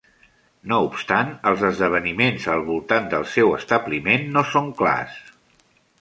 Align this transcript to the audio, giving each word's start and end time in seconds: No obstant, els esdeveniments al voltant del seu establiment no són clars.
No 0.71 0.77
obstant, 0.85 1.27
els 1.51 1.65
esdeveniments 1.69 2.49
al 2.55 2.65
voltant 2.71 3.11
del 3.13 3.27
seu 3.37 3.53
establiment 3.61 4.29
no 4.39 4.45
són 4.55 4.73
clars. 4.81 5.21